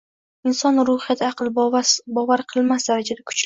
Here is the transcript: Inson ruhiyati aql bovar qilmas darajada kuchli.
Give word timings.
Inson 0.51 0.81
ruhiyati 0.89 1.27
aql 1.29 1.53
bovar 2.17 2.45
qilmas 2.55 2.91
darajada 2.91 3.29
kuchli. 3.31 3.39